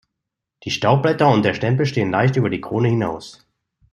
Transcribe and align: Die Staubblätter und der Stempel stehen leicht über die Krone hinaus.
Die 0.63 0.71
Staubblätter 0.71 1.29
und 1.29 1.43
der 1.45 1.53
Stempel 1.53 1.85
stehen 1.85 2.09
leicht 2.09 2.35
über 2.35 2.49
die 2.49 2.59
Krone 2.59 2.87
hinaus. 2.87 3.45